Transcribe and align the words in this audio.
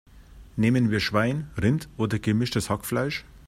Nehmen 0.55 0.89
wir 0.89 0.99
Schwein, 0.99 1.51
Rind 1.61 1.87
oder 1.95 2.17
gemischtes 2.17 2.71
Hackfleisch? 2.71 3.23